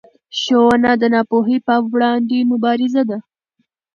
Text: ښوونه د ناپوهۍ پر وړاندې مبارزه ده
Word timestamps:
ښوونه 0.39 0.91
د 1.01 1.03
ناپوهۍ 1.13 1.57
پر 1.67 1.79
وړاندې 1.93 2.37
مبارزه 2.51 3.03
ده 3.09 3.17